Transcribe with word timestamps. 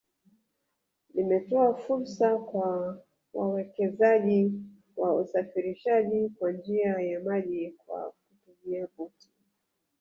Limetoa 1.13 1.73
fursa 1.75 2.37
kwa 2.37 3.01
wawekezaji 3.33 4.51
wa 4.97 5.15
usafirishaji 5.15 6.29
kwa 6.29 6.51
njia 6.51 6.93
ya 6.99 7.19
maji 7.19 7.75
kwa 7.85 8.13
kutumia 8.29 8.87
boti 8.97 9.29